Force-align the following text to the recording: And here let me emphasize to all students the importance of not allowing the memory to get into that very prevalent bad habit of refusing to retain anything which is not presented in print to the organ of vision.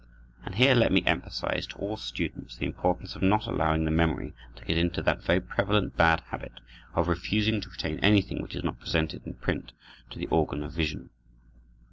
And 0.43 0.55
here 0.55 0.73
let 0.73 0.91
me 0.91 1.05
emphasize 1.05 1.67
to 1.67 1.75
all 1.75 1.95
students 1.95 2.55
the 2.55 2.65
importance 2.65 3.15
of 3.15 3.21
not 3.21 3.45
allowing 3.45 3.85
the 3.85 3.91
memory 3.91 4.33
to 4.55 4.65
get 4.65 4.75
into 4.75 5.03
that 5.03 5.21
very 5.21 5.39
prevalent 5.39 5.95
bad 5.95 6.21
habit 6.29 6.53
of 6.95 7.07
refusing 7.07 7.61
to 7.61 7.69
retain 7.69 7.99
anything 7.99 8.41
which 8.41 8.55
is 8.55 8.63
not 8.63 8.79
presented 8.79 9.23
in 9.27 9.35
print 9.35 9.73
to 10.09 10.17
the 10.17 10.25
organ 10.29 10.63
of 10.63 10.71
vision. 10.71 11.11